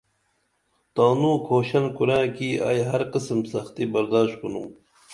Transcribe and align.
تانوں 0.95 1.35
کھوشن 1.47 1.83
کُرائیں 1.95 2.55
ائی 2.67 2.79
ہر 2.89 3.01
قسم 3.13 3.39
سختی 3.53 3.85
برداشت 3.93 4.35
کُنُم 4.39 4.67